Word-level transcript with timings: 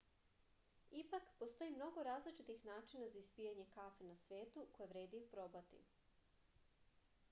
ipak 1.01 1.27
postoji 1.41 1.73
mnogo 1.75 2.05
različitih 2.07 2.65
načina 2.71 3.09
za 3.15 3.19
ispijanje 3.23 3.65
kafe 3.77 4.07
na 4.13 4.15
svetu 4.25 4.65
koje 4.79 4.87
vredi 4.95 5.23
oprobati 5.29 5.83